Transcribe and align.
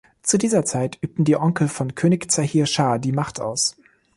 Zu 0.23 0.39
dieser 0.39 0.65
Zeit 0.65 0.97
übten 1.01 1.25
die 1.25 1.35
Onkel 1.35 1.67
von 1.67 1.93
König 1.93 2.31
Zahir 2.31 2.65
Schah 2.65 2.97
die 2.97 3.11
Macht 3.11 3.39
aus. 3.39 3.75